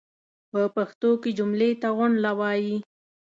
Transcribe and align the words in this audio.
پۀ 0.51 0.61
پښتو 0.75 1.09
کې 1.21 1.29
جملې 1.37 1.69
ته 1.81 1.87
غونډله 1.97 2.31
وایي. 2.39 2.75